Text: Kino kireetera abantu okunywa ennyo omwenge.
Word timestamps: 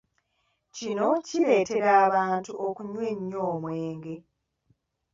Kino 0.75 1.07
kireetera 1.27 1.89
abantu 2.07 2.51
okunywa 2.67 3.03
ennyo 3.13 3.39
omwenge. 3.51 4.15